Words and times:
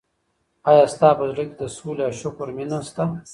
ایا 0.69 0.85
ستا 0.93 1.09
په 1.17 1.23
زړه 1.31 1.43
کي 1.49 1.55
د 1.57 1.63
سولي 1.77 2.03
او 2.07 2.13
شکر 2.21 2.47
مینه 2.57 2.79
سته؟ 2.87 3.03